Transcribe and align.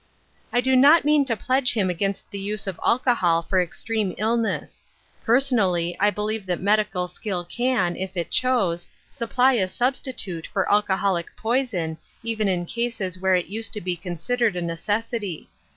"I 0.51 0.61
do 0.61 0.75
not 0.75 1.05
mean 1.05 1.25
to 1.25 1.35
pledge 1.37 1.73
him 1.73 1.91
against 1.91 2.31
the 2.31 2.39
use 2.39 2.65
of 2.65 2.79
alcohol 2.83 3.43
for 3.43 3.61
extreme 3.61 4.15
illness. 4.17 4.83
Personally, 5.23 5.95
I 5.99 6.09
believe 6.09 6.47
that 6.47 6.59
medical 6.59 7.07
skill 7.07 7.45
can, 7.45 7.95
if 7.95 8.17
it 8.17 8.31
choose, 8.31 8.87
supply 9.11 9.53
a 9.53 9.67
sub 9.67 9.93
stitute 9.93 10.47
for 10.47 10.73
alcoholic 10.73 11.35
poison 11.37 11.99
even 12.23 12.47
in 12.47 12.65
cases 12.65 13.19
were 13.19 13.35
it 13.35 13.45
used 13.45 13.73
to 13.73 13.79
be 13.81 13.95
considered 13.95 14.55
a 14.55 14.61
necessity. 14.63 15.49